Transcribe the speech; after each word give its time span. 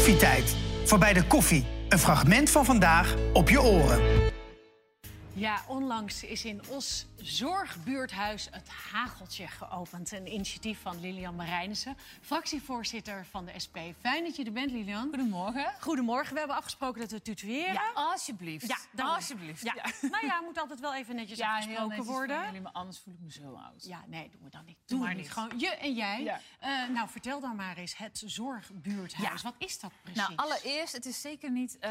Koffietijd. 0.00 0.56
Voorbij 0.84 1.12
de 1.12 1.22
koffie. 1.22 1.64
Een 1.88 1.98
fragment 1.98 2.50
van 2.50 2.64
vandaag 2.64 3.14
op 3.32 3.48
je 3.48 3.62
oren. 3.62 4.00
Ja, 5.40 5.62
onlangs 5.66 6.24
is 6.24 6.44
in 6.44 6.60
Os 6.68 7.06
Zorgbuurthuis 7.16 8.48
het 8.50 8.68
Hageltje 8.92 9.46
geopend. 9.46 10.12
Een 10.12 10.32
initiatief 10.32 10.80
van 10.80 11.00
Lilian 11.00 11.34
Marijnissen, 11.34 11.96
fractievoorzitter 12.20 13.26
van 13.30 13.44
de 13.44 13.52
SP. 13.64 13.76
Fijn 14.00 14.24
dat 14.24 14.36
je 14.36 14.44
er 14.44 14.52
bent, 14.52 14.70
Lilian. 14.70 15.08
Goedemorgen. 15.08 15.72
Goedemorgen. 15.80 16.32
We 16.32 16.38
hebben 16.38 16.56
afgesproken 16.56 17.00
dat 17.00 17.10
we 17.10 17.22
tutoyeren. 17.22 17.72
Ja, 17.72 17.90
alsjeblieft. 17.94 18.66
Ja, 18.66 18.76
daarom. 18.92 19.14
alsjeblieft. 19.14 19.62
Ja. 19.62 19.74
Nou 20.10 20.26
ja, 20.26 20.40
moet 20.40 20.58
altijd 20.58 20.80
wel 20.80 20.94
even 20.94 21.14
netjes 21.16 21.40
afgesproken 21.40 22.04
worden. 22.04 22.44
Jullie, 22.44 22.60
maar 22.60 22.72
anders 22.72 22.98
voel 22.98 23.14
ik 23.14 23.20
me 23.20 23.32
zo 23.32 23.52
oud. 23.52 23.84
Ja, 23.84 24.04
nee, 24.06 24.28
doen 24.30 24.40
we 24.42 24.50
dan 24.50 24.64
niet. 24.64 24.78
Doe 24.86 24.98
maar 24.98 25.14
niet. 25.14 25.30
Gewoon 25.30 25.58
je 25.58 25.68
en 25.68 25.94
jij. 25.94 26.22
Ja. 26.22 26.40
Eh, 26.58 26.88
nou, 26.88 27.08
vertel 27.08 27.40
dan 27.40 27.56
maar 27.56 27.76
eens 27.76 27.96
het 27.96 28.22
Zorgbuurthuis. 28.26 29.42
Wat 29.42 29.54
is 29.58 29.80
dat 29.80 29.92
precies? 30.02 30.20
Nou, 30.20 30.32
allereerst, 30.36 30.92
het 30.92 31.06
is 31.06 31.20
zeker 31.20 31.50
niet... 31.50 31.78
eh, 31.78 31.90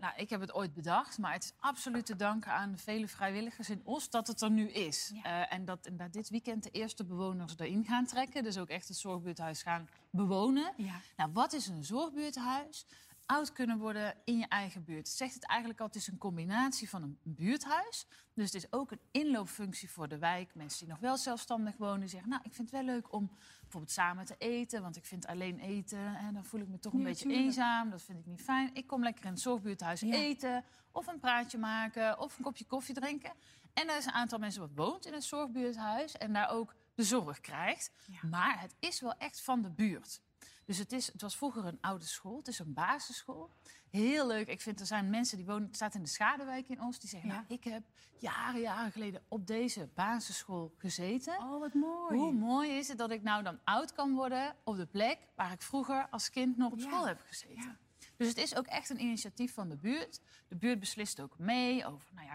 nou, 0.00 0.12
ik 0.16 0.30
heb 0.30 0.40
het 0.40 0.54
ooit 0.54 0.74
bedacht, 0.74 1.18
maar 1.18 1.32
het 1.32 1.44
is 1.44 1.52
absoluut 1.60 2.06
te 2.06 2.16
danken 2.16 2.52
aan 2.52 2.72
de 2.72 2.78
vele 2.86 3.08
vrijwilligers 3.08 3.70
in 3.70 3.80
Os 3.84 4.10
dat 4.10 4.26
het 4.26 4.40
er 4.40 4.50
nu 4.50 4.70
is. 4.70 5.10
Ja. 5.14 5.22
Eh, 5.22 5.56
en 5.56 5.64
dat, 5.64 5.86
en 5.86 5.96
dat 5.96 6.12
dit 6.12 6.28
weekend 6.28 6.62
de 6.62 6.70
eerste 6.70 7.04
bewoners 7.04 7.54
erin 7.56 7.84
gaan 7.84 8.06
trekken. 8.06 8.42
Dus 8.42 8.58
ook 8.58 8.68
echt 8.68 8.88
het 8.88 8.96
zorgbuurthuis 8.96 9.62
gaan 9.62 9.88
bewonen. 10.10 10.72
Ja. 10.76 11.00
Nou, 11.16 11.30
wat 11.32 11.52
is 11.52 11.66
een 11.66 11.84
zorgbuurthuis? 11.84 12.86
Oud 13.26 13.52
kunnen 13.52 13.78
worden 13.78 14.14
in 14.24 14.38
je 14.38 14.46
eigen 14.48 14.84
buurt. 14.84 15.06
Het 15.06 15.16
zegt 15.16 15.34
het 15.34 15.46
eigenlijk 15.46 15.80
al, 15.80 15.86
het 15.86 15.94
is 15.96 16.06
een 16.06 16.18
combinatie 16.18 16.88
van 16.88 17.02
een 17.02 17.18
buurthuis. 17.22 18.06
Dus 18.34 18.44
het 18.44 18.54
is 18.54 18.72
ook 18.72 18.90
een 18.90 19.00
inloopfunctie 19.10 19.90
voor 19.90 20.08
de 20.08 20.18
wijk. 20.18 20.54
Mensen 20.54 20.78
die 20.78 20.88
nog 20.88 20.98
wel 20.98 21.16
zelfstandig 21.16 21.76
wonen, 21.76 22.00
die 22.00 22.08
zeggen... 22.08 22.28
nou, 22.30 22.42
ik 22.44 22.54
vind 22.54 22.70
het 22.70 22.84
wel 22.84 22.94
leuk 22.94 23.12
om 23.12 23.30
bijvoorbeeld 23.60 23.92
samen 23.92 24.24
te 24.24 24.34
eten... 24.38 24.82
want 24.82 24.96
ik 24.96 25.04
vind 25.04 25.26
alleen 25.26 25.58
eten 25.58 26.16
en 26.16 26.34
dan 26.34 26.44
voel 26.44 26.60
ik 26.60 26.68
me 26.68 26.78
toch 26.78 26.92
een 26.92 27.02
beetje 27.02 27.24
tuurlijk. 27.24 27.44
eenzaam. 27.44 27.90
Dat 27.90 28.02
vind 28.02 28.18
ik 28.18 28.26
niet 28.26 28.42
fijn. 28.42 28.70
Ik 28.74 28.86
kom 28.86 29.02
lekker 29.02 29.24
in 29.24 29.30
het 29.30 29.40
zorgbuurthuis 29.40 30.00
Ja. 30.00 30.14
eten... 30.14 30.64
of 30.92 31.06
een 31.06 31.18
praatje 31.20 31.58
maken, 31.58 32.18
of 32.18 32.36
een 32.38 32.44
kopje 32.44 32.64
koffie 32.64 32.94
drinken. 32.94 33.32
En 33.74 33.88
er 33.88 33.96
is 33.96 34.06
een 34.06 34.12
aantal 34.12 34.38
mensen 34.38 34.60
wat 34.60 34.72
woont 34.74 35.06
in 35.06 35.12
het 35.12 35.24
zorgbuurthuis... 35.24 36.16
en 36.16 36.32
daar 36.32 36.50
ook 36.50 36.74
de 36.94 37.02
zorg 37.02 37.40
krijgt. 37.40 37.90
Ja. 38.06 38.28
Maar 38.28 38.60
het 38.60 38.74
is 38.78 39.00
wel 39.00 39.14
echt 39.18 39.40
van 39.40 39.62
de 39.62 39.70
buurt. 39.70 40.20
Dus 40.66 40.78
het, 40.78 40.92
is, 40.92 41.06
het 41.12 41.22
was 41.22 41.36
vroeger 41.36 41.64
een 41.64 41.78
oude 41.80 42.04
school, 42.04 42.36
het 42.36 42.48
is 42.48 42.58
een 42.58 42.72
basisschool. 42.74 43.50
Heel 43.90 44.26
leuk. 44.26 44.48
Ik 44.48 44.60
vind 44.60 44.80
er 44.80 44.86
zijn 44.86 45.10
mensen 45.10 45.36
die 45.36 45.46
wonen, 45.46 45.66
het 45.66 45.74
staat 45.74 45.94
in 45.94 46.02
de 46.02 46.08
Schaduwijk 46.08 46.68
in 46.68 46.80
ons, 46.80 46.98
die 46.98 47.08
zeggen: 47.08 47.28
Ja. 47.28 47.34
nou, 47.34 47.46
ik 47.48 47.64
heb 47.64 47.82
jaren, 48.18 48.60
jaren 48.60 48.92
geleden 48.92 49.22
op 49.28 49.46
deze 49.46 49.88
basisschool 49.94 50.74
gezeten. 50.78 51.38
Oh, 51.38 51.60
wat 51.60 51.74
mooi. 51.74 52.18
Hoe 52.18 52.32
mooi 52.32 52.70
is 52.70 52.88
het 52.88 52.98
dat 52.98 53.10
ik 53.10 53.22
nou 53.22 53.42
dan 53.42 53.58
oud 53.64 53.92
kan 53.92 54.14
worden 54.14 54.56
op 54.64 54.76
de 54.76 54.86
plek 54.86 55.18
waar 55.36 55.52
ik 55.52 55.62
vroeger 55.62 56.06
als 56.10 56.30
kind 56.30 56.56
nog 56.56 56.72
op 56.72 56.78
Ja. 56.78 56.84
school 56.86 57.06
heb 57.06 57.20
gezeten. 57.26 57.62
Ja. 57.62 57.76
Dus 58.16 58.28
het 58.28 58.36
is 58.36 58.56
ook 58.56 58.66
echt 58.66 58.90
een 58.90 59.00
initiatief 59.00 59.54
van 59.54 59.68
de 59.68 59.76
buurt. 59.76 60.20
De 60.48 60.56
buurt 60.56 60.78
beslist 60.80 61.20
ook 61.20 61.38
mee 61.38 61.86
over 61.86 62.08
nou 62.14 62.26
ja, 62.26 62.34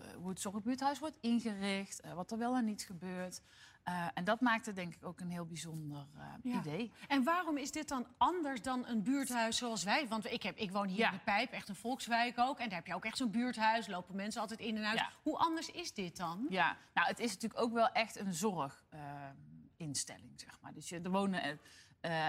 eh, 0.00 0.14
hoe 0.16 0.28
het 0.28 0.40
zorgbuurthuis 0.40 0.98
wordt 0.98 1.18
ingericht, 1.20 2.00
eh, 2.00 2.14
wat 2.14 2.30
er 2.30 2.38
wel 2.38 2.56
en 2.56 2.64
niet 2.64 2.82
gebeurt. 2.82 3.40
Eh, 3.82 4.06
en 4.14 4.24
dat 4.24 4.40
maakt 4.40 4.66
het 4.66 4.76
denk 4.76 4.94
ik 4.94 5.04
ook 5.04 5.20
een 5.20 5.30
heel 5.30 5.46
bijzonder 5.46 6.06
eh, 6.16 6.24
Ja. 6.42 6.58
idee. 6.58 6.92
En 7.08 7.24
waarom 7.24 7.56
is 7.56 7.70
dit 7.72 7.88
dan 7.88 8.06
anders 8.16 8.62
dan 8.62 8.86
een 8.86 9.02
buurthuis 9.02 9.56
zoals 9.56 9.84
wij? 9.84 10.08
Want 10.08 10.32
ik, 10.32 10.42
heb, 10.42 10.56
ik 10.56 10.70
woon 10.70 10.86
hier 10.88 10.98
Ja. 10.98 11.10
in 11.10 11.16
de 11.16 11.22
Pijp, 11.24 11.52
echt 11.52 11.68
een 11.68 11.74
volkswijk 11.74 12.38
ook. 12.38 12.58
En 12.58 12.68
daar 12.68 12.78
heb 12.78 12.86
je 12.86 12.94
ook 12.94 13.04
echt 13.04 13.16
zo'n 13.16 13.30
buurthuis, 13.30 13.86
lopen 13.86 14.16
mensen 14.16 14.40
altijd 14.40 14.60
in 14.60 14.76
en 14.76 14.84
uit. 14.86 14.98
Ja. 14.98 15.10
Hoe 15.22 15.36
anders 15.38 15.70
is 15.70 15.92
dit 15.94 16.16
dan? 16.16 16.46
Ja, 16.48 16.76
nou, 16.94 17.08
het 17.08 17.18
is 17.18 17.32
natuurlijk 17.32 17.60
ook 17.60 17.72
wel 17.72 17.88
echt 17.88 18.18
een 18.18 18.34
zorginstelling, 18.34 20.32
zeg 20.40 20.60
maar. 20.60 20.72
Dus 20.72 20.88
je, 20.88 21.00
er 21.00 21.10
wonen 21.10 21.42
eh, 21.42 21.52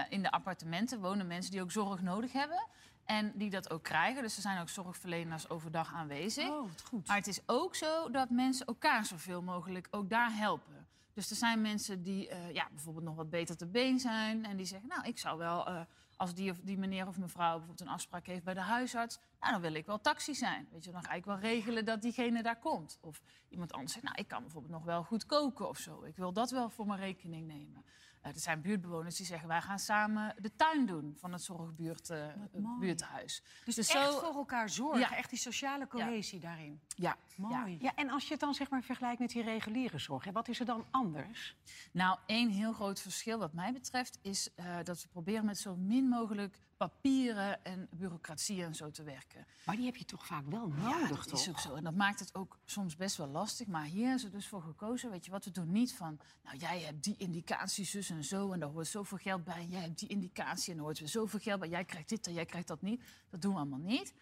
eh, 0.00 0.06
in 0.08 0.22
de 0.22 0.30
appartementen 0.30 1.00
wonen 1.00 1.26
mensen 1.26 1.52
die 1.52 1.62
ook 1.62 1.70
zorg 1.72 2.02
nodig 2.02 2.32
hebben. 2.32 2.66
En 3.04 3.32
die 3.34 3.50
dat 3.50 3.70
ook 3.70 3.82
krijgen. 3.82 4.22
Dus 4.22 4.36
er 4.36 4.42
zijn 4.42 4.60
ook 4.60 4.68
zorgverleners 4.68 5.48
overdag 5.48 5.94
aanwezig. 5.94 6.48
Oh, 6.48 6.68
wat 6.68 6.82
goed. 6.84 7.06
Maar 7.06 7.16
het 7.16 7.26
is 7.26 7.40
ook 7.46 7.74
zo 7.74 8.10
dat 8.10 8.30
mensen 8.30 8.66
elkaar 8.66 9.04
zoveel 9.04 9.42
mogelijk 9.42 9.88
ook 9.90 10.10
daar 10.10 10.36
helpen. 10.36 10.83
Dus 11.14 11.30
er 11.30 11.36
zijn 11.36 11.60
mensen 11.60 12.02
die 12.02 12.28
eh, 12.28 12.52
ja, 12.52 12.68
bijvoorbeeld 12.72 13.04
nog 13.04 13.16
wat 13.16 13.30
beter 13.30 13.56
te 13.56 13.66
been 13.66 13.98
zijn. 13.98 14.44
En 14.44 14.56
die 14.56 14.66
zeggen, 14.66 14.88
nou, 14.88 15.04
ik 15.04 15.18
zou 15.18 15.38
wel, 15.38 15.66
eh, 15.66 15.80
als 16.16 16.34
die, 16.34 16.50
of 16.50 16.60
die 16.60 16.78
meneer 16.78 17.06
of 17.06 17.18
mevrouw 17.18 17.50
bijvoorbeeld 17.50 17.80
een 17.80 17.94
afspraak 17.94 18.26
heeft 18.26 18.44
bij 18.44 18.54
de 18.54 18.60
huisarts... 18.60 19.18
Nou, 19.40 19.52
dan 19.52 19.62
wil 19.62 19.74
ik 19.74 19.86
wel 19.86 20.00
taxi 20.00 20.34
zijn. 20.34 20.68
Weet 20.70 20.84
je, 20.84 20.92
dan 20.92 21.04
ga 21.04 21.12
ik 21.12 21.24
wel 21.24 21.38
regelen 21.38 21.84
dat 21.84 22.02
diegene 22.02 22.42
daar 22.42 22.58
komt. 22.58 22.98
Of 23.00 23.22
iemand 23.48 23.72
anders 23.72 23.92
zegt, 23.92 24.04
nou, 24.04 24.16
ik 24.18 24.28
kan 24.28 24.42
bijvoorbeeld 24.42 24.72
nog 24.72 24.84
wel 24.84 25.02
goed 25.02 25.26
koken 25.26 25.68
of 25.68 25.78
zo. 25.78 26.02
Ik 26.02 26.16
wil 26.16 26.32
dat 26.32 26.50
wel 26.50 26.70
voor 26.70 26.86
mijn 26.86 27.00
rekening 27.00 27.46
nemen. 27.46 27.84
Eh, 28.24 28.30
er 28.34 28.40
zijn 28.40 28.60
buurtbewoners 28.60 29.16
die 29.16 29.26
zeggen, 29.26 29.48
wij 29.48 29.60
gaan 29.60 29.78
samen 29.78 30.34
de 30.38 30.56
tuin 30.56 30.86
doen 30.86 31.14
van 31.18 31.32
het 31.32 31.42
zorgbuurthuis. 31.42 33.42
Dus, 33.64 33.74
Dus 33.74 33.88
echt 33.88 34.12
zo- 34.12 34.18
voor 34.20 34.34
elkaar 34.34 34.68
zorgen, 34.70 35.00
Ja. 35.00 35.16
echt 35.16 35.30
die 35.30 35.38
sociale 35.38 35.86
cohesie 35.86 36.40
daarin. 36.40 36.80
Ja, 36.96 37.16
Mooi. 37.36 37.72
ja. 37.72 37.76
Ja, 37.80 37.94
en 37.94 38.10
als 38.10 38.24
je 38.24 38.30
het 38.30 38.40
dan 38.40 38.54
zeg 38.54 38.70
maar 38.70 38.82
vergelijkt 38.82 39.20
met 39.20 39.30
die 39.30 39.42
reguliere 39.42 39.98
zorg, 39.98 40.24
hè, 40.24 40.32
wat 40.32 40.48
is 40.48 40.60
er 40.60 40.66
dan 40.66 40.84
anders? 40.90 41.56
Nou, 41.92 42.18
één 42.26 42.50
heel 42.50 42.72
groot 42.72 43.00
verschil 43.00 43.38
wat 43.38 43.52
mij 43.52 43.72
betreft 43.72 44.18
is 44.22 44.54
eh, 44.54 44.76
dat 44.84 45.02
we 45.02 45.08
proberen 45.08 45.44
met 45.44 45.58
zo 45.58 45.76
min 45.76 46.08
mogelijk 46.08 46.60
papieren 46.76 47.64
en 47.64 47.88
bureaucratie 47.90 48.64
en 48.64 48.74
zo 48.74 48.90
te 48.90 49.02
werken. 49.02 49.46
Maar 49.66 49.76
die 49.76 49.84
heb 49.84 49.96
je 49.96 50.04
toch 50.04 50.26
vaak 50.26 50.46
wel 50.46 50.68
Ja, 50.76 50.98
nodig, 50.98 51.08
dat 51.08 51.28
toch? 51.28 51.40
is 51.40 51.48
ook 51.48 51.58
zo. 51.58 51.74
En 51.74 51.84
dat 51.84 51.94
maakt 51.94 52.20
het 52.20 52.34
ook 52.34 52.58
soms 52.64 52.96
best 52.96 53.16
wel 53.16 53.26
lastig. 53.26 53.66
Maar 53.66 53.84
hier 53.84 54.14
is 54.14 54.24
er 54.24 54.30
dus 54.30 54.46
voor 54.48 54.62
gekozen, 54.62 55.10
weet 55.10 55.24
je 55.24 55.30
wat, 55.30 55.44
we 55.44 55.50
doen 55.50 55.72
niet 55.72 55.94
van... 55.94 56.18
nou, 56.44 56.56
jij 56.56 56.80
hebt 56.80 57.04
die 57.04 57.16
indicatie, 57.16 57.84
zus 57.84 58.10
en 58.10 58.24
zo, 58.24 58.52
en 58.52 58.60
daar 58.60 58.68
hoort 58.68 58.86
zoveel 58.86 59.18
geld 59.18 59.44
bij. 59.44 59.56
En 59.60 59.68
jij 59.68 59.80
hebt 59.80 59.98
die 59.98 60.08
indicatie 60.08 60.70
en 60.70 60.76
daar 60.76 60.84
hoort 60.84 60.98
weer 60.98 61.08
zoveel 61.08 61.38
geld 61.38 61.60
bij. 61.60 61.68
Jij 61.68 61.84
krijgt 61.84 62.08
dit 62.08 62.26
en 62.26 62.32
jij 62.32 62.46
krijgt 62.46 62.68
dat 62.68 62.82
niet. 62.82 63.02
Dat 63.30 63.42
doen 63.42 63.52
we 63.52 63.58
allemaal 63.58 63.78
niet. 63.78 64.14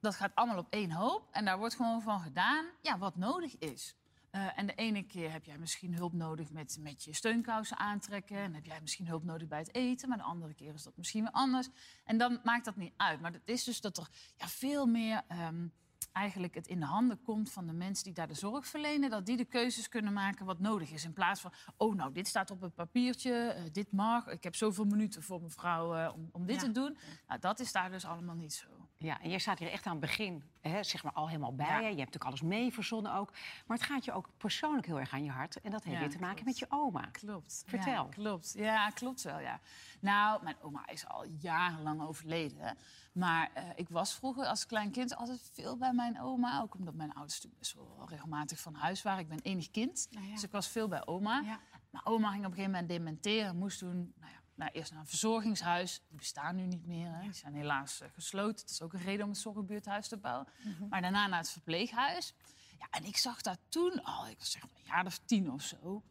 Dat 0.00 0.14
gaat 0.14 0.34
allemaal 0.34 0.58
op 0.58 0.66
één 0.70 0.90
hoop. 0.90 1.28
En 1.30 1.44
daar 1.44 1.58
wordt 1.58 1.74
gewoon 1.74 2.02
van 2.02 2.20
gedaan 2.20 2.66
ja, 2.82 2.98
wat 2.98 3.16
nodig 3.16 3.58
is. 3.58 3.94
Eh, 4.36 4.58
en 4.58 4.66
de 4.66 4.74
ene 4.74 5.02
keer 5.02 5.32
heb 5.32 5.44
jij 5.44 5.58
misschien 5.58 5.94
hulp 5.94 6.12
nodig 6.12 6.50
met, 6.50 6.76
met 6.80 7.04
je 7.04 7.14
steunkousen 7.14 7.78
aantrekken. 7.78 8.36
En 8.36 8.54
heb 8.54 8.64
jij 8.64 8.80
misschien 8.80 9.06
hulp 9.06 9.24
nodig 9.24 9.48
bij 9.48 9.58
het 9.58 9.74
eten. 9.74 10.08
Maar 10.08 10.18
de 10.18 10.24
andere 10.24 10.54
keer 10.54 10.74
is 10.74 10.82
dat 10.82 10.96
misschien 10.96 11.22
weer 11.22 11.32
anders. 11.32 11.68
En 12.04 12.18
dan 12.18 12.40
maakt 12.44 12.64
dat 12.64 12.76
niet 12.76 12.92
uit. 12.96 13.20
Maar 13.20 13.32
het 13.32 13.48
is 13.48 13.64
dus 13.64 13.80
dat 13.80 13.98
er 13.98 14.08
ja, 14.36 14.48
veel 14.48 14.86
meer 14.86 15.22
ehm, 15.28 15.68
eigenlijk 16.12 16.54
het 16.54 16.66
in 16.66 16.80
de 16.80 16.86
handen 16.86 17.22
komt 17.22 17.52
van 17.52 17.66
de 17.66 17.72
mensen 17.72 18.04
die 18.04 18.12
daar 18.12 18.28
de 18.28 18.34
zorg 18.34 18.66
verlenen. 18.66 19.10
Dat 19.10 19.26
die 19.26 19.36
de 19.36 19.44
keuzes 19.44 19.88
kunnen 19.88 20.12
maken 20.12 20.46
wat 20.46 20.58
nodig 20.58 20.90
is. 20.90 21.04
In 21.04 21.12
plaats 21.12 21.40
van, 21.40 21.52
oh 21.76 21.94
nou, 21.94 22.12
dit 22.12 22.26
staat 22.28 22.50
op 22.50 22.60
het 22.60 22.74
papiertje, 22.74 23.32
eh, 23.48 23.62
dit 23.72 23.92
mag. 23.92 24.26
Ik 24.26 24.42
heb 24.42 24.54
zoveel 24.54 24.84
minuten 24.84 25.22
voor 25.22 25.42
mevrouw 25.42 25.94
eh, 25.94 26.12
om, 26.14 26.28
om 26.32 26.46
dit 26.46 26.56
Ja. 26.56 26.62
te 26.66 26.72
doen. 26.72 26.96
Nou, 27.28 27.40
dat 27.40 27.60
is 27.60 27.72
daar 27.72 27.90
dus 27.90 28.04
allemaal 28.04 28.34
niet 28.34 28.54
zo. 28.54 28.66
Ja, 28.98 29.20
en 29.20 29.28
jij 29.30 29.38
staat 29.38 29.58
hier 29.58 29.70
echt 29.70 29.86
aan 29.86 29.90
het 29.92 30.00
begin, 30.00 30.42
hè, 30.60 30.82
zeg 30.82 31.02
maar 31.02 31.12
al 31.12 31.26
helemaal 31.28 31.54
bij 31.54 31.66
Ja. 31.66 31.76
je. 31.78 31.84
Hebt 31.84 31.96
natuurlijk 31.96 32.24
alles 32.24 32.42
mee 32.42 32.72
verzonnen 32.72 33.12
ook. 33.14 33.32
Maar 33.66 33.76
het 33.76 33.86
gaat 33.86 34.04
je 34.04 34.12
ook 34.12 34.28
persoonlijk 34.36 34.86
heel 34.86 34.98
erg 35.00 35.12
aan 35.12 35.24
je 35.24 35.30
hart. 35.30 35.60
En 35.60 35.70
dat 35.70 35.84
heeft 35.84 35.96
Ja, 35.96 36.02
weer 36.02 36.10
te 36.12 36.18
maken 36.18 36.44
met 36.44 36.58
je 36.58 36.66
oma. 36.68 37.00
Klopt. 37.00 37.62
Vertel. 37.66 38.06
Klopt. 38.08 38.52
Ja, 38.56 38.90
klopt 38.90 39.22
wel, 39.22 39.38
ja. 39.38 39.60
Nou, 40.00 40.42
mijn 40.42 40.56
oma 40.60 40.88
is 40.88 41.06
al 41.06 41.24
jarenlang 41.38 42.00
overleden. 42.02 42.76
Maar 43.16 43.50
eh, 43.54 43.64
ik 43.74 43.88
was 43.88 44.14
vroeger 44.14 44.46
als 44.46 44.66
klein 44.66 44.90
kind 44.90 45.16
altijd 45.16 45.50
veel 45.52 45.76
bij 45.76 45.92
mijn 45.92 46.20
oma. 46.20 46.60
Ook 46.60 46.74
omdat 46.74 46.94
mijn 46.94 47.12
ouders 47.12 47.34
natuurlijk 47.34 47.58
best 47.58 47.74
wel 47.74 48.06
regelmatig 48.08 48.60
van 48.60 48.74
huis 48.74 49.02
waren. 49.02 49.20
Ik 49.20 49.28
ben 49.28 49.40
enig 49.42 49.70
kind, 49.70 50.08
Nou 50.10 50.26
ja. 50.26 50.32
dus 50.32 50.42
ik 50.42 50.50
was 50.50 50.68
veel 50.68 50.88
bij 50.88 51.06
oma. 51.06 51.40
Ja. 51.40 51.60
Maar 51.90 52.04
oma 52.04 52.30
ging 52.30 52.44
op 52.44 52.50
een 52.50 52.56
gegeven 52.56 52.70
moment 52.70 52.88
dementeren. 52.88 53.56
Moest 53.56 53.78
toen 53.78 54.14
nou 54.16 54.32
ja, 54.32 54.40
nou, 54.54 54.70
eerst 54.70 54.90
naar 54.90 55.00
een 55.00 55.06
verzorgingshuis. 55.06 56.02
Die 56.08 56.18
bestaan 56.18 56.56
nu 56.56 56.66
niet 56.66 56.86
meer. 56.86 57.12
Hè. 57.14 57.20
Die 57.20 57.32
zijn 57.32 57.54
helaas 57.54 58.00
eh, 58.00 58.08
gesloten. 58.12 58.60
Het 58.60 58.70
is 58.70 58.82
ook 58.82 58.92
een 58.92 59.00
reden 59.00 59.24
om 59.24 59.30
het 59.30 59.38
zorgbuurthuis 59.40 60.08
te 60.08 60.16
bouwen. 60.16 60.46
Mhm. 60.64 60.88
Maar 60.88 61.00
daarna 61.00 61.26
naar 61.26 61.38
het 61.38 61.50
verpleeghuis. 61.50 62.34
Ja, 62.78 62.86
en 62.90 63.04
ik 63.04 63.16
zag 63.16 63.40
daar 63.40 63.58
toen 63.68 64.04
al, 64.04 64.28
ik 64.28 64.38
was 64.38 64.50
zeg 64.50 64.62
maar 64.62 64.70
een 64.78 64.86
jaar 64.86 65.06
of 65.06 65.18
tien 65.24 65.52
of 65.52 65.62
zo... 65.62 66.02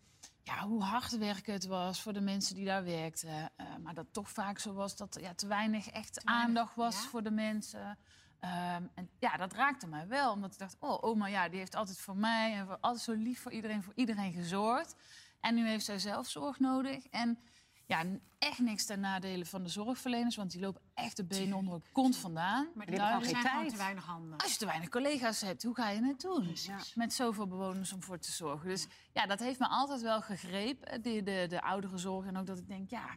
Ja, 0.45 0.67
hoe 0.67 0.83
hard 0.83 1.17
werken 1.17 1.53
het 1.53 1.65
was 1.65 2.01
voor 2.01 2.13
de 2.13 2.21
mensen 2.21 2.55
die 2.55 2.65
daar 2.65 2.83
werkten. 2.83 3.51
Eh, 3.55 3.65
maar 3.83 3.93
dat 3.93 4.05
toch 4.11 4.29
vaak 4.29 4.59
zo 4.59 4.73
was 4.73 4.95
dat 4.95 5.15
er 5.15 5.21
ja, 5.21 5.33
te 5.33 5.47
weinig 5.47 5.87
echt 5.89 6.23
weinig, 6.23 6.45
aandacht 6.45 6.75
was 6.75 6.95
ja? 6.95 7.09
voor 7.09 7.23
de 7.23 7.31
mensen. 7.31 7.97
Ehm, 8.39 8.83
en 8.93 9.09
ja, 9.19 9.37
dat 9.37 9.53
raakte 9.53 9.87
mij 9.87 10.07
wel. 10.07 10.31
Omdat 10.31 10.53
ik 10.53 10.59
dacht, 10.59 10.75
oh, 10.79 11.03
oma, 11.03 11.27
ja, 11.27 11.49
die 11.49 11.59
heeft 11.59 11.75
altijd 11.75 11.99
voor 11.99 12.17
mij... 12.17 12.53
en 12.53 12.65
voor- 12.65 12.77
altijd 12.81 13.03
zo 13.03 13.11
lief 13.13 13.41
voor 13.41 13.51
iedereen, 13.51 13.83
voor 13.83 13.93
iedereen 13.95 14.33
gezorgd. 14.33 14.95
En 15.39 15.55
nu 15.55 15.67
heeft 15.67 15.85
zij 15.85 15.99
zelf 15.99 16.27
zorg 16.27 16.59
nodig. 16.59 17.07
En 17.07 17.39
ja, 17.85 18.03
echt 18.37 18.59
niks 18.59 18.85
ten 18.85 18.99
nadele 18.99 19.45
van 19.45 19.63
de 19.63 19.69
zorgverleners... 19.69 20.35
want 20.35 20.51
die 20.51 20.61
lopen 20.61 20.81
echt 20.93 21.17
de 21.17 21.25
benen 21.25 21.57
onder 21.57 21.73
hun 21.73 21.83
kont 21.91 22.15
vandaan. 22.15 22.67
Maar 22.75 22.87
er 22.87 22.95
zijn 22.95 23.23
geen 23.23 23.35
gewoon 23.35 23.43
tijd. 23.43 23.69
te 23.69 23.77
weinig 23.77 24.05
handen. 24.05 24.37
Als 24.37 24.51
je 24.51 24.57
te 24.57 24.65
weinig 24.65 24.89
collega's 24.89 25.41
hebt, 25.41 25.63
hoe 25.63 25.75
ga 25.75 25.89
je 25.89 26.03
het 26.05 26.21
doen? 26.21 26.51
Ja. 26.53 26.77
Met 26.95 27.13
zoveel 27.13 27.47
bewoners 27.47 27.93
om 27.93 28.03
voor 28.03 28.19
te 28.19 28.31
zorgen. 28.31 28.69
Dus 28.69 28.87
ja, 29.13 29.25
dat 29.25 29.39
heeft 29.39 29.59
me 29.59 29.67
altijd 29.67 30.01
wel 30.01 30.21
gegrepen, 30.21 31.01
de, 31.01 31.23
de, 31.23 31.45
de 31.49 31.61
oudere 31.61 31.97
zorg. 31.97 32.25
En 32.25 32.37
ook 32.37 32.45
dat 32.45 32.57
ik 32.57 32.67
denk, 32.67 32.89
ja, 32.89 33.15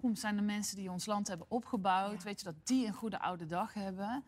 kom, 0.00 0.14
zijn 0.16 0.36
de 0.36 0.42
mensen 0.42 0.76
die 0.76 0.90
ons 0.90 1.06
land 1.06 1.28
hebben 1.28 1.50
opgebouwd... 1.50 2.22
weet 2.22 2.38
je, 2.38 2.44
dat 2.44 2.66
die 2.66 2.86
een 2.86 2.92
goede 2.92 3.20
oude 3.20 3.46
dag 3.46 3.74
hebben... 3.74 4.24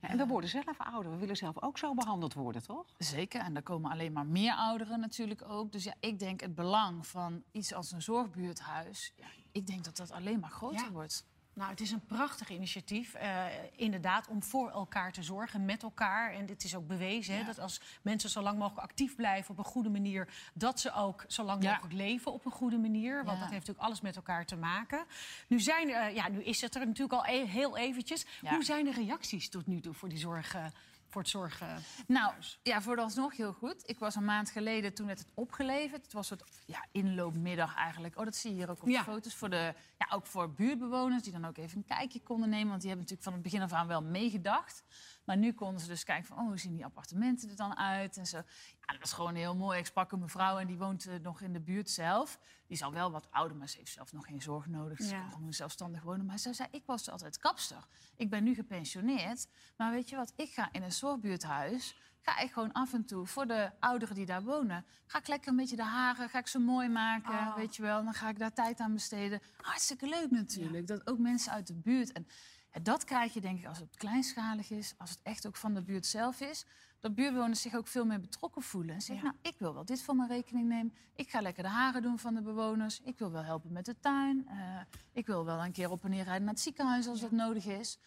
Ja, 0.00 0.08
en 0.08 0.16
we 0.16 0.26
worden 0.26 0.50
zelf 0.50 0.78
ouder. 0.78 1.12
We 1.12 1.18
willen 1.18 1.36
zelf 1.36 1.62
ook 1.62 1.78
zo 1.78 1.94
behandeld 1.94 2.34
worden, 2.34 2.62
toch? 2.62 2.86
Zeker, 2.98 3.40
en 3.40 3.52
daar 3.54 3.62
komen 3.62 3.90
alleen 3.90 4.12
maar 4.12 4.26
meer 4.26 4.54
ouderen 4.54 5.00
natuurlijk 5.00 5.42
ook. 5.48 5.72
Dus 5.72 5.84
ja, 5.84 5.94
ik 6.00 6.18
denk 6.18 6.40
het 6.40 6.54
belang 6.54 7.06
van 7.06 7.42
iets 7.52 7.74
als 7.74 7.92
een 7.92 8.02
zorgbuurthuis... 8.02 9.12
Ja, 9.16 9.26
ik 9.52 9.66
denk 9.66 9.84
dat 9.84 9.96
dat 9.96 10.10
alleen 10.10 10.40
maar 10.40 10.50
groter 10.50 10.84
Ja. 10.84 10.90
wordt. 10.90 11.24
Nou, 11.58 11.70
het 11.70 11.80
is 11.80 11.90
een 11.90 12.04
prachtig 12.06 12.50
initiatief, 12.50 13.14
eh, 13.14 13.44
inderdaad, 13.76 14.28
om 14.28 14.42
voor 14.42 14.70
elkaar 14.70 15.12
te 15.12 15.22
zorgen, 15.22 15.64
met 15.64 15.82
elkaar. 15.82 16.32
En 16.32 16.46
dit 16.46 16.64
is 16.64 16.74
ook 16.76 16.86
bewezen, 16.86 17.36
hè, 17.36 17.44
dat 17.44 17.58
als 17.58 17.80
mensen 18.02 18.30
zo 18.30 18.42
lang 18.42 18.58
mogelijk 18.58 18.82
actief 18.82 19.16
blijven 19.16 19.50
op 19.50 19.58
een 19.58 19.64
goede 19.64 19.88
manier, 19.88 20.28
dat 20.54 20.80
ze 20.80 20.92
ook 20.92 21.24
zo 21.28 21.42
lang 21.44 21.62
Ja. 21.62 21.70
mogelijk 21.70 21.94
leven 21.94 22.32
op 22.32 22.44
een 22.44 22.50
goede 22.52 22.78
manier. 22.78 23.14
Want 23.24 23.26
Ja. 23.36 23.42
dat 23.42 23.52
heeft 23.52 23.66
natuurlijk 23.66 23.86
alles 23.86 24.00
met 24.00 24.16
elkaar 24.16 24.46
te 24.46 24.56
maken. 24.56 25.04
Nu, 25.46 25.60
zijn, 25.60 25.90
eh, 25.90 26.14
ja, 26.14 26.28
nu 26.28 26.42
is 26.42 26.60
het 26.60 26.74
er 26.74 26.86
natuurlijk 26.86 27.12
al 27.12 27.34
e- 27.34 27.44
heel 27.46 27.76
eventjes. 27.76 28.26
Hoe 28.48 28.64
zijn 28.64 28.84
de 28.84 28.92
reacties 28.92 29.48
tot 29.48 29.66
nu 29.66 29.80
toe 29.80 29.94
voor, 29.94 30.08
die 30.08 30.18
zorg, 30.18 30.54
eh, 30.54 30.64
voor 31.08 31.20
het 31.22 31.30
zorgen? 31.30 31.82
Nou, 32.06 32.32
ja, 32.62 32.82
vooralsnog 32.82 33.36
heel 33.36 33.52
goed. 33.52 33.82
Ik 33.88 33.98
was 33.98 34.14
een 34.14 34.24
maand 34.24 34.50
geleden, 34.50 34.94
toen 34.94 35.06
werd 35.06 35.18
het 35.18 35.28
opgeleverd. 35.34 36.02
Het 36.02 36.12
was 36.12 36.30
het 36.30 36.44
ja, 36.66 36.84
inloopmiddag 36.92 37.74
eigenlijk. 37.74 38.18
Oh, 38.18 38.24
dat 38.24 38.36
zie 38.36 38.50
je 38.50 38.56
hier 38.56 38.70
ook 38.70 38.82
op 38.82 38.88
Ja. 38.88 38.98
de 38.98 39.04
foto's. 39.04 39.34
Voor 39.34 39.50
de, 39.50 39.74
ja, 39.98 40.06
ook 40.10 40.26
voor 40.26 40.52
buurtbewoners 40.52 41.22
die 41.22 41.32
dan 41.32 41.44
ook 41.44 41.56
even 41.58 41.78
een 41.78 41.84
kijkje 41.84 42.20
konden 42.22 42.48
nemen. 42.48 42.68
Want 42.68 42.80
die 42.80 42.90
hebben 42.90 43.08
natuurlijk 43.08 43.22
van 43.22 43.32
het 43.32 43.42
begin 43.42 43.62
af 43.62 43.72
aan 43.72 43.86
wel 43.86 44.02
meegedacht. 44.02 44.82
Maar 45.24 45.36
nu 45.36 45.52
konden 45.52 45.80
ze 45.80 45.86
dus 45.86 46.04
kijken 46.04 46.26
van, 46.26 46.38
oh, 46.38 46.46
hoe 46.46 46.58
zien 46.58 46.74
die 46.74 46.84
appartementen 46.84 47.48
er 47.50 47.56
dan 47.56 47.76
uit? 47.76 48.16
En 48.16 48.26
zo. 48.26 48.36
Ja, 48.36 48.86
dat 48.86 48.98
was 49.00 49.12
gewoon 49.12 49.34
heel 49.34 49.56
mooi. 49.56 49.78
Ik 49.78 49.86
sprak 49.86 50.12
een 50.12 50.18
mevrouw 50.18 50.58
en 50.58 50.66
die 50.66 50.78
woont 50.78 51.06
eh, 51.06 51.14
nog 51.22 51.40
in 51.40 51.52
de 51.52 51.60
buurt 51.60 51.90
zelf. 51.90 52.38
Die 52.68 52.76
is 52.76 52.82
al 52.82 52.92
wel 52.92 53.10
wat 53.10 53.30
ouder, 53.30 53.56
maar 53.56 53.68
ze 53.68 53.78
heeft 53.78 53.92
zelf 53.92 54.12
nog 54.12 54.26
geen 54.26 54.42
zorg 54.42 54.66
nodig. 54.66 54.98
Ze 54.98 55.08
Ja. 55.14 55.20
kan 55.20 55.32
gewoon 55.32 55.52
zelfstandig 55.52 56.02
wonen. 56.02 56.26
Maar 56.26 56.38
ze 56.38 56.52
zei, 56.52 56.68
ik 56.70 56.82
was 56.86 57.10
altijd 57.10 57.38
kapster. 57.38 57.86
Ik 58.16 58.30
ben 58.30 58.44
nu 58.44 58.54
gepensioneerd. 58.54 59.46
Maar 59.76 59.92
weet 59.92 60.08
je 60.08 60.16
wat, 60.16 60.32
ik 60.36 60.52
ga 60.52 60.68
in 60.72 60.82
een 60.82 60.92
zorgbuurthuis... 60.92 61.96
ga 62.22 62.38
ik 62.38 62.52
gewoon 62.52 62.72
af 62.72 62.92
en 62.92 63.04
toe, 63.04 63.26
voor 63.26 63.46
de 63.46 63.70
ouderen 63.80 64.14
die 64.14 64.26
daar 64.26 64.42
wonen... 64.42 64.84
ga 65.06 65.18
ik 65.18 65.26
lekker 65.28 65.50
een 65.50 65.56
beetje 65.56 65.76
de 65.76 65.82
haren, 65.84 66.28
ga 66.28 66.38
ik 66.38 66.46
ze 66.46 66.58
mooi 66.58 66.88
maken, 66.88 67.30
Oh. 67.38 67.54
weet 67.56 67.76
je 67.76 67.82
wel. 67.82 68.04
Dan 68.04 68.14
ga 68.14 68.28
ik 68.28 68.38
daar 68.38 68.52
tijd 68.52 68.80
aan 68.80 68.92
besteden. 68.92 69.40
Hartstikke 69.56 70.06
leuk 70.08 70.30
natuurlijk. 70.30 70.86
Dat 70.86 71.06
ook 71.06 71.18
mensen 71.18 71.52
uit 71.52 71.66
de 71.66 71.74
buurt... 71.74 72.12
En, 72.12 72.26
dat 72.82 73.04
krijg 73.04 73.34
je 73.34 73.40
denk 73.40 73.58
ik 73.58 73.66
als 73.66 73.78
het 73.78 73.96
kleinschalig 73.96 74.70
is, 74.70 74.94
als 74.98 75.10
het 75.10 75.20
echt 75.22 75.46
ook 75.46 75.56
van 75.56 75.74
de 75.74 75.82
buurt 75.82 76.06
zelf 76.06 76.40
is. 76.40 76.64
Dat 77.00 77.14
buurtbewoners 77.14 77.60
zich 77.60 77.74
ook 77.74 77.86
veel 77.86 78.04
meer 78.04 78.20
betrokken 78.20 78.62
voelen. 78.62 78.94
En 78.94 79.00
zeggen, 79.00 79.26
Ja. 79.26 79.32
nou, 79.32 79.52
ik 79.54 79.58
wil 79.58 79.74
wel 79.74 79.84
dit 79.84 80.02
voor 80.02 80.16
mijn 80.16 80.28
rekening 80.28 80.68
nemen. 80.68 80.94
Ik 81.14 81.30
ga 81.30 81.40
lekker 81.40 81.62
de 81.62 81.68
haren 81.68 82.02
doen 82.02 82.18
van 82.18 82.34
de 82.34 82.42
bewoners. 82.42 83.00
Ik 83.00 83.18
wil 83.18 83.30
wel 83.30 83.42
helpen 83.44 83.72
met 83.72 83.84
de 83.84 83.98
tuin. 84.00 84.48
Eh, 84.48 84.56
ik 85.12 85.26
wil 85.26 85.44
wel 85.44 85.64
een 85.64 85.72
keer 85.72 85.90
op 85.90 86.04
en 86.04 86.10
neer 86.10 86.24
rijden 86.24 86.44
naar 86.44 86.54
het 86.54 86.62
ziekenhuis 86.62 87.06
als 87.06 87.20
dat 87.20 87.30
nodig 87.30 87.66
is. 87.66 87.98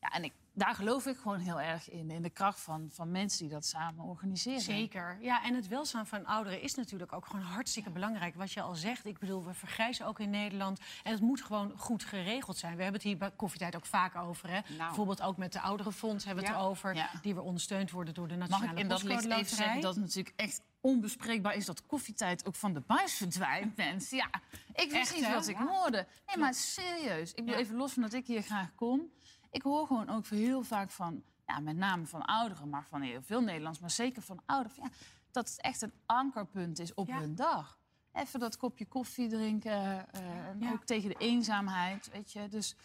Ja, 0.00 0.08
en 0.08 0.24
ik, 0.24 0.32
daar 0.52 0.74
geloof 0.74 1.06
ik 1.06 1.16
gewoon 1.16 1.38
heel 1.38 1.60
erg 1.60 1.90
in. 1.90 2.10
In 2.10 2.22
de 2.22 2.30
kracht 2.30 2.60
van, 2.60 2.88
van 2.92 3.10
mensen 3.10 3.38
die 3.38 3.48
dat 3.48 3.66
samen 3.66 4.04
organiseren. 4.04 4.60
Zeker. 4.60 5.18
Ja, 5.20 5.44
en 5.44 5.54
het 5.54 5.68
welzijn 5.68 6.06
van 6.06 6.26
ouderen 6.26 6.62
is 6.62 6.74
natuurlijk 6.74 7.12
ook 7.12 7.26
gewoon 7.26 7.44
hartstikke 7.44 7.90
belangrijk. 7.90 8.34
Wat 8.34 8.52
je 8.52 8.62
al 8.62 8.74
zegt, 8.74 9.06
ik 9.06 9.18
bedoel, 9.18 9.44
we 9.44 9.54
vergrijzen 9.54 10.06
ook 10.06 10.18
in 10.18 10.30
Nederland. 10.30 10.80
En 11.02 11.12
het 11.12 11.20
moet 11.20 11.42
gewoon 11.42 11.72
goed 11.78 12.04
geregeld 12.04 12.56
zijn. 12.56 12.76
We 12.76 12.82
hebben 12.82 13.00
het 13.00 13.08
hier 13.10 13.18
bij 13.18 13.30
Koffietijd 13.30 13.76
ook 13.76 13.86
vaak 13.86 14.16
over. 14.16 14.48
Hè? 14.50 14.60
Bijvoorbeeld 14.76 15.22
ook 15.22 15.36
met 15.36 15.52
de 15.52 15.60
ouderenfonds 15.60 16.24
hebben 16.24 16.44
we 16.44 16.50
het 16.50 16.58
erover. 16.58 16.94
Ja. 16.94 17.10
Die 17.22 17.34
weer 17.34 17.42
ondersteund 17.42 17.90
worden 17.90 18.14
door 18.14 18.28
de 18.28 18.36
Mag 18.36 18.48
Nationale 18.48 18.76
ik 18.76 18.82
in 18.82 18.88
dat 18.88 19.02
licht 19.02 19.24
even 19.24 19.56
zeggen 19.56 19.80
dat 19.80 19.94
het 19.94 20.04
natuurlijk 20.04 20.36
echt 20.36 20.62
onbespreekbaar 20.80 21.54
is 21.54 21.66
dat 21.66 21.86
koffietijd 21.86 22.46
ook 22.46 22.54
van 22.54 22.72
de 22.72 22.80
buis 22.80 23.14
verdwijnt, 23.14 23.76
mensen. 23.76 24.16
Ja, 24.16 24.30
ik 24.72 24.90
wist 24.90 24.94
Echt, 24.94 25.14
niet 25.14 25.26
hè? 25.26 25.34
wat 25.34 25.48
ik 25.48 25.56
hoorde. 25.56 26.06
Nee, 26.26 26.36
maar 26.36 26.54
serieus. 26.54 27.32
Ik 27.32 27.48
Ja. 27.48 27.54
even 27.54 27.76
los 27.76 27.92
van 27.92 28.02
dat 28.02 28.12
ik 28.12 28.26
hier 28.26 28.42
graag 28.42 28.74
kom. 28.74 29.00
Ik 29.50 29.62
hoor 29.62 29.86
gewoon 29.86 30.08
ook 30.10 30.26
heel 30.26 30.62
vaak 30.62 30.90
van, 30.90 31.22
ja, 31.46 31.58
met 31.60 31.76
name 31.76 32.06
van 32.06 32.22
ouderen, 32.24 32.68
maar 32.68 32.86
van 32.88 33.00
heel 33.00 33.22
veel 33.22 33.40
Nederlands, 33.40 33.78
maar 33.78 33.90
zeker 33.90 34.22
van 34.22 34.40
ouderen, 34.46 34.76
van, 34.76 34.88
ja, 34.90 34.96
dat 35.30 35.48
het 35.48 35.60
echt 35.60 35.82
een 35.82 35.92
ankerpunt 36.06 36.78
is 36.78 36.94
op 36.94 37.08
Ja. 37.08 37.18
hun 37.18 37.34
dag. 37.34 37.78
Even 38.12 38.40
dat 38.40 38.56
kopje 38.56 38.86
koffie 38.86 39.28
drinken, 39.28 39.72
eh, 40.12 40.46
en 40.48 40.56
Ja. 40.60 40.70
ook 40.72 40.84
tegen 40.84 41.08
de 41.08 41.16
eenzaamheid, 41.18 42.10
weet 42.12 42.32
je. 42.32 42.48
Dus, 42.48 42.76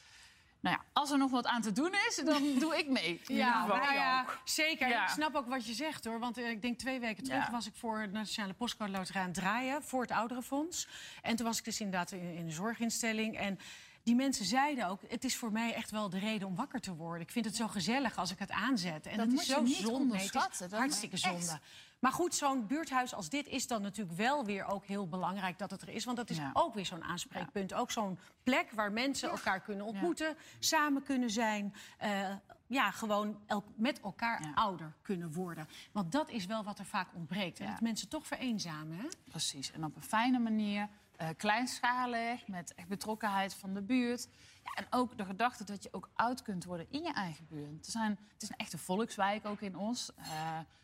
nou 0.59 0.75
ja, 0.75 0.83
als 0.93 1.11
er 1.11 1.17
nog 1.17 1.31
wat 1.31 1.45
aan 1.45 1.61
te 1.61 1.71
doen 1.71 1.91
is, 2.07 2.21
dan 2.25 2.43
doe 2.59 2.77
ik 2.77 2.89
mee. 2.89 3.21
Ja, 3.23 3.65
nou 3.65 3.93
ja, 3.93 4.25
zeker. 4.43 4.87
Ja. 4.87 5.03
Ik 5.03 5.09
snap 5.09 5.35
ook 5.35 5.47
wat 5.47 5.65
je 5.65 5.73
zegt 5.73 6.05
hoor. 6.05 6.19
Want 6.19 6.37
eh, 6.37 6.49
ik 6.49 6.61
denk 6.61 6.79
twee 6.79 6.99
weken 6.99 7.23
terug 7.23 7.45
Ja. 7.45 7.51
was 7.51 7.67
ik 7.67 7.75
voor 7.75 7.99
de 7.99 8.07
Nationale 8.11 8.53
Postcode 8.53 8.91
Loterij 8.91 9.21
aan 9.21 9.27
het 9.27 9.35
draaien. 9.37 9.83
Voor 9.83 10.01
het 10.01 10.11
Ouderenfonds. 10.11 10.87
En 11.21 11.35
toen 11.35 11.45
was 11.45 11.57
ik 11.57 11.63
dus 11.63 11.79
inderdaad 11.79 12.11
in, 12.11 12.19
in 12.35 12.45
een 12.45 12.51
zorginstelling. 12.51 13.37
En 13.37 13.59
die 14.05 14.15
mensen 14.15 14.45
zeiden 14.45 14.87
ook, 14.87 15.01
het 15.07 15.23
is 15.23 15.35
voor 15.35 15.51
mij 15.51 15.73
echt 15.73 15.91
wel 15.91 16.09
de 16.09 16.19
reden 16.19 16.47
om 16.47 16.55
wakker 16.55 16.79
te 16.79 16.95
worden. 16.95 17.21
Ik 17.21 17.31
vind 17.31 17.45
het 17.45 17.55
zo 17.55 17.67
gezellig 17.67 18.17
als 18.17 18.31
ik 18.31 18.39
het 18.39 18.51
aanzet. 18.51 19.05
En 19.05 19.17
Dat 19.17 19.31
is 19.31 19.45
zo 19.45 19.65
zonde. 19.65 20.17
Het 20.17 20.23
is 20.59 20.71
hartstikke 20.71 21.17
zonde. 21.17 21.37
echt. 21.37 21.57
Maar 21.99 22.11
goed, 22.11 22.35
zo'n 22.35 22.67
buurthuis 22.67 23.13
als 23.13 23.29
dit 23.29 23.47
is 23.47 23.67
dan 23.67 23.81
natuurlijk 23.81 24.17
wel 24.17 24.45
weer 24.45 24.65
ook 24.65 24.85
heel 24.85 25.07
belangrijk 25.07 25.57
dat 25.57 25.71
het 25.71 25.81
er 25.81 25.89
is. 25.89 26.05
Want 26.05 26.17
dat 26.17 26.29
is 26.29 26.37
Ja. 26.37 26.49
ook 26.53 26.73
weer 26.73 26.85
zo'n 26.85 27.03
aanspreekpunt. 27.03 27.73
Ook 27.73 27.91
zo'n 27.91 28.19
plek 28.43 28.71
waar 28.71 28.91
mensen 28.91 29.29
elkaar 29.29 29.61
kunnen 29.61 29.85
ontmoeten, 29.85 30.35
samen 30.59 31.03
kunnen 31.03 31.29
zijn. 31.29 31.73
eh, 31.97 32.29
ja, 32.67 32.91
gewoon 32.91 33.39
el- 33.45 33.63
met 33.75 34.01
elkaar 34.01 34.51
ouder 34.55 34.93
kunnen 35.01 35.33
worden. 35.33 35.67
Want 35.91 36.11
dat 36.11 36.29
is 36.29 36.45
wel 36.45 36.63
wat 36.63 36.79
er 36.79 36.85
vaak 36.85 37.07
ontbreekt. 37.15 37.59
En 37.59 37.67
dat 37.71 37.81
mensen 37.81 38.07
toch 38.09 38.27
vereenzamen. 38.27 38.97
Hè? 38.97 39.07
Precies, 39.29 39.71
en 39.71 39.83
op 39.83 39.95
een 39.95 40.03
fijne 40.03 40.39
manier, 40.39 40.89
kleinschalig, 41.37 42.47
met 42.47 42.73
echt 42.73 42.87
betrokkenheid 42.87 43.53
van 43.53 43.73
de 43.73 43.81
buurt. 43.81 44.27
En 44.73 44.87
ook 44.89 45.17
de 45.17 45.25
gedachte 45.25 45.63
dat 45.63 45.83
je 45.83 45.89
ook 45.91 46.09
oud 46.13 46.41
kunt 46.41 46.63
worden 46.63 46.85
in 46.89 47.03
je 47.03 47.13
eigen 47.13 47.47
buurt. 47.47 47.85
Er 47.85 47.91
zijn, 47.91 48.19
het 48.33 48.41
is 48.43 48.49
een 48.49 48.55
echte 48.57 48.77
volkswijk 48.77 49.45
ook 49.45 49.61
in 49.61 49.75
ons. 49.77 50.11
Eh, 50.15 50.25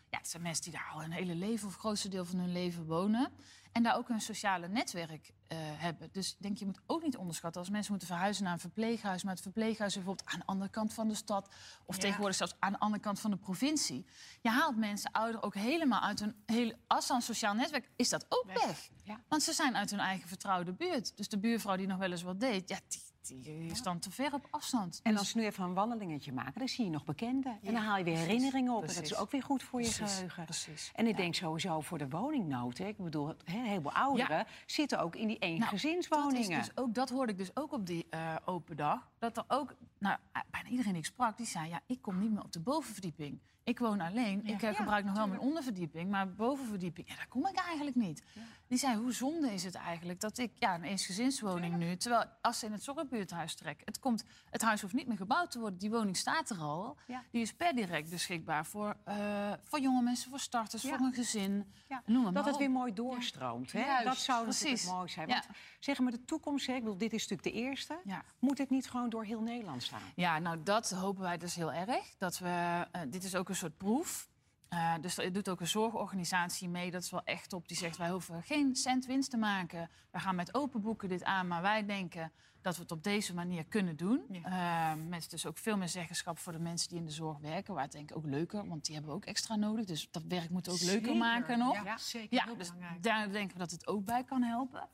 ja, 0.10 0.18
het 0.18 0.28
zijn 0.28 0.44
mensen 0.44 0.64
die 0.64 0.74
daar 0.74 0.90
al 0.94 1.02
hun 1.02 1.12
hele 1.12 1.36
leven 1.36 1.66
of 1.68 1.72
het 1.74 1.82
grootste 1.82 2.08
deel 2.10 2.26
van 2.26 2.40
hun 2.40 2.52
leven 2.52 2.86
wonen. 2.86 3.32
En 3.72 3.84
daar 3.84 3.96
ook 3.96 4.10
een 4.10 4.22
sociale 4.22 4.68
netwerk 4.68 5.32
eh, 5.48 5.58
hebben. 5.62 6.10
Dus 6.12 6.32
ik 6.32 6.36
denk, 6.40 6.58
je 6.58 6.66
moet 6.66 6.80
ook 6.86 7.04
niet 7.04 7.18
onderschatten 7.18 7.62
als 7.62 7.70
mensen 7.70 7.92
moeten 7.92 8.10
verhuizen 8.10 8.44
naar 8.44 8.54
een 8.54 8.60
verpleeghuis. 8.60 9.24
Maar 9.24 9.34
het 9.34 9.42
verpleeghuis 9.42 9.90
is 9.90 9.96
bijvoorbeeld 9.96 10.30
aan 10.34 10.40
de 10.40 10.46
andere 10.46 10.70
kant 10.70 10.94
van 10.94 11.08
de 11.08 11.14
stad. 11.16 11.50
Of 11.86 11.96
Ja. 11.96 12.02
tegenwoordig 12.02 12.36
zelfs 12.38 12.56
aan 12.60 12.72
de 12.72 12.80
andere 12.80 13.02
kant 13.02 13.20
van 13.20 13.32
de 13.32 13.38
provincie. 13.38 14.06
Je 14.42 14.50
haalt 14.50 14.78
mensen, 14.78 15.12
ouderen, 15.12 15.44
ook 15.44 15.54
helemaal 15.56 16.02
uit 16.02 16.20
hun 16.20 16.36
hele... 16.46 16.78
Een 16.88 17.22
sociaal 17.22 17.54
netwerk, 17.54 17.90
is 17.96 18.10
dat 18.10 18.26
ook 18.30 18.46
weg. 18.46 18.90
Ja. 19.04 19.22
Want 19.28 19.44
ze 19.44 19.54
zijn 19.54 19.76
uit 19.76 19.90
hun 19.90 20.00
eigen 20.00 20.28
vertrouwde 20.28 20.74
buurt. 20.74 21.18
Dus 21.18 21.30
de 21.30 21.38
buurvrouw 21.38 21.76
die 21.76 21.88
nog 21.88 21.98
wel 21.98 22.12
eens 22.12 22.22
wat 22.22 22.40
deed, 22.40 22.70
ja, 22.70 22.80
die, 22.88 23.02
die 23.28 23.66
is 23.72 23.82
dan 23.82 24.00
te 24.00 24.12
ver 24.12 24.34
op 24.34 24.48
afstand. 24.50 25.00
En 25.04 25.12
Dus- 25.12 25.20
als 25.20 25.34
we 25.34 25.40
nu 25.40 25.46
even 25.46 25.64
een 25.64 25.74
wandelingetje 25.74 26.34
maken, 26.34 26.60
dan 26.60 26.68
zie 26.68 26.86
je 26.86 26.92
nog 26.92 27.04
bekenden. 27.06 27.60
En 27.64 27.74
dan 27.74 27.84
haal 27.84 27.98
je 27.98 28.04
weer 28.04 28.18
herinneringen 28.18 28.74
op. 28.74 28.82
En 28.82 28.94
dat 28.96 29.04
is 29.04 29.16
ook 29.16 29.32
weer 29.32 29.44
goed 29.44 29.64
voor 29.64 29.82
je 29.82 29.88
geheugen. 29.88 30.44
precies. 30.44 30.92
En 30.96 31.08
ik 31.08 31.18
denk 31.18 31.36
sowieso 31.36 31.82
voor 31.82 31.98
de 31.98 32.10
woningnood. 32.10 32.78
Hè. 32.78 32.86
Ik 32.88 32.98
bedoel, 32.98 33.34
heel 33.44 33.82
veel 33.82 33.92
ouderen 33.94 34.46
zitten 34.66 35.00
ook 35.00 35.16
in 35.16 35.28
die 35.28 35.40
Nou, 35.40 35.52
eengezinswoningen. 35.52 36.50
Dat, 36.50 36.60
is 36.60 36.66
dus 36.68 36.78
ook, 36.78 36.94
dat 36.94 37.10
hoorde 37.10 37.32
ik 37.32 37.38
dus 37.38 37.56
ook 37.56 37.74
op 37.74 37.86
die 37.88 38.06
eh, 38.10 38.36
open 38.46 38.78
dag. 38.78 39.10
Dat 39.20 39.38
er 39.38 39.44
ook, 39.48 39.76
nou, 39.98 40.18
bijna 40.52 40.70
iedereen 40.70 40.92
die 40.94 41.02
ik 41.02 41.08
sprak, 41.08 41.38
die 41.38 41.46
zei... 41.46 41.70
ja, 41.70 41.80
ik 41.86 42.02
kom 42.02 42.20
niet 42.20 42.32
meer 42.32 42.44
op 42.44 42.52
de 42.52 42.60
bovenverdieping. 42.60 43.40
Ik 43.64 43.80
woon 43.80 44.02
alleen. 44.02 44.46
Ik 44.46 44.62
eh, 44.62 44.76
gebruik 44.76 45.06
nog 45.06 45.16
wel 45.16 45.28
mijn 45.28 45.40
onderverdieping. 45.40 46.10
Maar 46.10 46.34
bovenverdieping, 46.34 47.08
ja, 47.08 47.16
daar 47.16 47.28
kom 47.28 47.48
ik 47.48 47.56
eigenlijk 47.56 47.96
niet. 47.96 48.24
Die 48.68 48.78
zei, 48.78 48.98
hoe 48.98 49.14
zonde 49.14 49.54
is 49.54 49.64
het 49.64 49.76
eigenlijk 49.76 50.20
dat 50.20 50.38
ik... 50.38 50.52
ja, 50.56 50.76
een 50.76 50.84
eensgezinswoning 50.84 51.78
nu... 51.78 51.98
terwijl 51.98 52.26
als 52.42 52.60
ze 52.60 52.66
in 52.66 52.72
het 52.72 52.84
zorgbuurthuis 52.84 53.56
trekken... 53.56 53.86
Het, 53.86 54.00
komt, 54.00 54.24
het 54.50 54.62
huis 54.62 54.82
hoeft 54.82 54.94
niet 54.94 55.08
meer 55.08 55.18
gebouwd 55.18 55.52
te 55.52 55.60
worden. 55.60 55.80
Die 55.80 55.90
woning 55.90 56.18
staat 56.18 56.50
er 56.50 56.58
al. 56.58 56.98
Die 57.32 57.42
is 57.42 57.54
per 57.54 57.76
direct 57.76 58.10
beschikbaar 58.10 58.66
voor, 58.66 58.96
eh, 59.04 59.54
voor 59.64 59.80
jonge 59.80 60.02
mensen, 60.02 60.30
voor 60.30 60.40
starters, 60.40 60.82
voor 60.82 61.00
een 61.00 61.14
gezin. 61.14 61.72
Noem 62.06 62.24
maar 62.24 62.34
dat 62.34 62.46
het 62.46 62.58
weer 62.58 62.72
mooi 62.72 62.94
doorstroomt. 62.94 63.72
Hè? 63.72 63.80
Juist, 63.80 64.06
dat 64.06 64.18
zou 64.18 64.46
natuurlijk 64.46 64.70
precies. 64.70 64.92
mooi 64.92 65.10
zijn. 65.10 65.28
Want 65.28 65.48
zeg 65.80 66.00
maar 66.00 66.12
de 66.12 66.26
toekomst, 66.26 66.68
hè, 66.68 66.74
ik 66.74 66.84
bedoel, 66.84 66.98
dit 66.98 67.14
is 67.14 67.28
natuurlijk 67.28 67.56
de 67.56 67.62
eerste. 67.62 68.00
Moet 68.40 68.58
het 68.58 68.70
niet 68.70 68.90
gewoon 68.90 69.10
door 69.10 69.24
heel 69.24 69.42
Nederland 69.42 69.84
staan? 69.84 70.02
Ja, 70.16 70.40
nou 70.40 70.64
dat 70.64 70.92
hopen 70.92 71.22
wij 71.22 71.38
dus 71.38 71.56
heel 71.56 71.74
erg. 71.74 72.16
Dat 72.18 72.38
we, 72.38 72.88
eh, 72.92 73.02
dit 73.10 73.24
is 73.24 73.36
ook 73.36 73.50
een 73.52 73.58
soort 73.58 73.78
proef. 73.78 74.30
Eh, 74.70 74.94
dus 75.02 75.18
er 75.18 75.34
doet 75.34 75.50
ook 75.50 75.60
een 75.60 75.68
zorgorganisatie 75.68 76.70
mee. 76.70 76.92
Dat 76.92 77.04
is 77.04 77.12
wel 77.12 77.24
echt 77.24 77.54
op. 77.54 77.68
Die 77.68 77.78
zegt 77.78 77.98
wij 77.98 78.10
hoeven 78.10 78.44
geen 78.44 78.76
cent 78.76 79.06
winst 79.06 79.30
te 79.30 79.38
maken. 79.38 79.90
We 80.12 80.20
gaan 80.20 80.36
met 80.36 80.54
open 80.54 80.82
boeken 80.82 81.10
dit 81.10 81.24
aan. 81.24 81.48
Maar 81.48 81.62
wij 81.62 81.86
denken 81.86 82.32
dat 82.62 82.76
we 82.76 82.82
het 82.82 82.92
op 82.92 83.04
deze 83.04 83.34
manier 83.34 83.66
kunnen 83.66 83.96
doen. 83.96 84.26
Eh, 84.44 84.94
met 85.08 85.30
dus 85.30 85.46
ook 85.46 85.58
veel 85.58 85.78
meer 85.78 85.90
zeggenschap 85.90 86.40
voor 86.40 86.54
de 86.54 86.60
mensen 86.60 86.90
die 86.90 86.98
in 86.98 87.06
de 87.06 87.12
zorg 87.12 87.38
werken. 87.38 87.74
Waar 87.74 87.84
het 87.84 87.92
denk 87.92 88.10
ik 88.10 88.18
ook 88.18 88.26
leuker. 88.26 88.68
Want 88.68 88.86
die 88.86 88.94
hebben 88.94 89.12
we 89.12 89.18
ook 89.18 89.26
extra 89.26 89.56
nodig. 89.56 89.86
Dus 89.86 90.08
dat 90.12 90.24
werk 90.28 90.50
moeten 90.50 90.72
we 90.72 90.80
ook 90.80 90.86
leuker 90.86 91.16
maken 91.16 91.58
nog. 91.58 91.84
Ja, 91.84 91.98
zeker. 91.98 92.38
Ja, 92.38 92.56
dus 92.56 92.74
belangrijk. 92.74 93.04
daar 93.04 93.32
denken 93.32 93.54
we 93.54 93.60
dat 93.60 93.72
het 93.72 93.88
ook 93.88 94.06
bij 94.06 94.24
kan 94.24 94.42
helpen. 94.42 94.90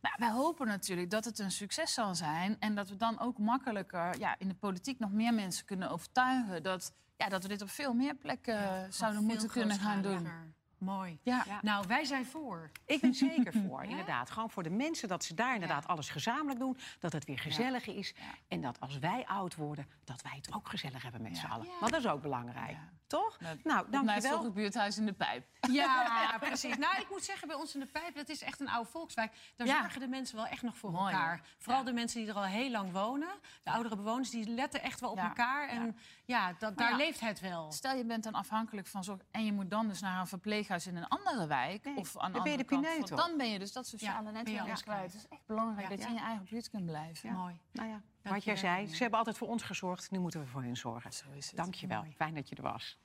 Maar 0.00 0.16
wij 0.18 0.30
hopen 0.30 0.66
natuurlijk 0.66 1.10
dat 1.10 1.24
het 1.24 1.38
een 1.38 1.50
succes 1.50 1.94
zal 1.94 2.14
zijn. 2.14 2.56
En 2.58 2.74
dat 2.74 2.88
we 2.88 2.96
dan 2.96 3.20
ook 3.20 3.38
makkelijker 3.38 4.18
ja, 4.18 4.38
in 4.38 4.48
de 4.48 4.54
politiek 4.54 4.98
nog 4.98 5.12
meer 5.12 5.34
mensen 5.34 5.64
kunnen 5.64 5.90
overtuigen. 5.90 6.62
Dat, 6.62 6.94
ja, 7.16 7.28
dat 7.28 7.42
we 7.42 7.48
dit 7.48 7.62
op 7.62 7.70
veel 7.70 7.94
meer 7.94 8.14
plekken 8.14 8.92
zouden 8.92 9.20
Veel 9.20 9.28
moeten 9.28 9.48
kunnen 9.48 9.78
gaan 9.78 10.02
doen. 10.02 10.28
Mooi. 10.84 11.18
Ja. 11.22 11.44
Ja. 11.46 11.58
Nou, 11.62 11.84
wij 11.88 12.04
zijn 12.04 12.26
voor. 12.26 12.70
Ik 12.86 13.00
ben 13.00 13.14
zeker 13.14 13.52
voor, 13.52 13.82
inderdaad. 13.92 14.30
Gewoon 14.30 14.50
voor 14.50 14.62
de 14.62 14.70
mensen 14.70 15.08
dat 15.08 15.24
ze 15.24 15.34
daar 15.34 15.54
inderdaad 15.54 15.86
alles 15.86 16.08
gezamenlijk 16.08 16.58
doen. 16.58 16.76
Dat 16.98 17.12
het 17.12 17.24
weer 17.24 17.38
gezellig 17.38 17.86
is. 17.86 18.14
En 18.48 18.60
dat 18.60 18.80
als 18.80 18.98
wij 18.98 19.24
oud 19.26 19.54
worden, 19.54 19.86
dat 20.04 20.22
wij 20.22 20.32
het 20.36 20.52
ook 20.54 20.68
gezellig 20.68 21.02
hebben 21.02 21.22
met 21.22 21.36
z'n 21.36 21.46
allen. 21.46 21.66
Want 21.80 21.92
dat 21.92 22.00
is 22.04 22.06
ook 22.10 22.22
belangrijk. 22.22 22.76
Toch? 23.06 23.40
Met- 23.40 23.64
Nou, 23.64 23.80
Op 23.80 23.90
mij 23.90 24.02
dankjewel. 24.04 24.44
het 24.44 24.54
buurthuis 24.54 24.98
in 24.98 25.06
de 25.06 25.12
pijp. 25.12 25.46
Ja, 25.72 26.36
precies. 26.40 26.76
Nou, 26.76 27.00
ik 27.00 27.10
moet 27.10 27.24
zeggen, 27.24 27.48
bij 27.48 27.56
ons 27.56 27.74
in 27.74 27.80
de 27.80 27.86
Pijp, 27.86 28.14
dat 28.14 28.28
is 28.28 28.42
echt 28.42 28.60
een 28.60 28.68
oude 28.68 28.90
volkswijk. 28.90 29.32
Daar 29.56 29.66
Ja. 29.66 29.80
zorgen 29.80 30.00
de 30.00 30.08
mensen 30.08 30.36
wel 30.36 30.46
echt 30.46 30.62
nog 30.62 30.76
voor 30.76 30.90
Mooi, 30.90 31.12
elkaar. 31.12 31.28
hoor. 31.28 31.46
Vooral 31.58 31.84
de 31.84 31.92
mensen 31.92 32.20
die 32.20 32.28
er 32.30 32.34
al 32.36 32.42
heel 32.42 32.70
lang 32.70 32.92
wonen. 32.92 33.28
De 33.62 33.70
oudere 33.70 33.96
bewoners, 33.96 34.30
die 34.30 34.48
letten 34.48 34.82
echt 34.82 35.00
wel 35.00 35.10
op 35.10 35.16
Ja. 35.16 35.22
elkaar. 35.28 35.68
En 35.68 35.96
ja, 36.24 36.52
dat, 36.58 36.78
daar 36.78 36.90
ja. 36.90 36.96
leeft 36.96 37.20
het 37.20 37.40
wel. 37.40 37.72
Stel 37.72 37.96
je 37.96 38.04
bent 38.04 38.24
dan 38.24 38.32
afhankelijk 38.32 38.86
van 38.86 39.04
zorg 39.04 39.20
en 39.30 39.44
je 39.44 39.52
moet 39.52 39.70
dan 39.70 39.88
dus 39.88 40.00
naar 40.00 40.20
een 40.20 40.26
verpleeghuis 40.26 40.70
in 40.86 40.96
een 40.96 41.08
andere 41.08 41.46
wijk 41.46 41.84
Nee, 41.84 41.96
of 41.96 42.18
aan 42.18 42.32
dan 42.32 42.42
ben 42.42 42.52
je 42.52 42.58
de 42.58 42.64
de 42.64 42.74
andere 42.74 42.92
kant 42.92 42.96
pineut, 43.06 43.08
van-. 43.20 43.28
Dan 43.28 43.36
ben 43.36 43.50
je 43.50 43.58
dus 43.58 43.72
dat 43.72 43.86
sociale 43.86 44.22
Ja, 44.22 44.28
je 44.28 44.34
netwerk 44.34 44.60
alles 44.60 44.82
kwijt. 44.82 44.98
kwijt. 44.98 45.12
Het 45.12 45.22
is 45.22 45.28
echt 45.28 45.46
belangrijk 45.46 45.88
Ja. 45.88 45.88
dat 45.96 46.02
je 46.02 46.08
in 46.08 46.14
je 46.14 46.20
eigen 46.20 46.46
buurt 46.50 46.70
kunt 46.70 46.86
blijven. 46.86 47.32
Mooi. 47.32 47.56
Nou 47.72 47.88
ja, 47.88 47.94
wat 47.94 48.02
Dank 48.22 48.36
je 48.38 48.44
jij 48.44 48.54
wel. 48.62 48.62
zei, 48.62 48.86
ze 48.94 48.98
hebben 49.02 49.18
altijd 49.18 49.38
voor 49.38 49.48
ons 49.48 49.62
gezorgd. 49.62 50.10
Nu 50.10 50.18
moeten 50.18 50.40
we 50.40 50.46
voor 50.46 50.62
hun 50.62 50.76
zorgen. 50.76 51.12
Zo 51.12 51.24
is 51.34 51.46
het. 51.46 51.56
Dankjewel. 51.56 52.00
Mooi. 52.02 52.14
Fijn 52.16 52.34
dat 52.34 52.48
je 52.48 52.54
er 52.56 52.62
was. 52.62 52.98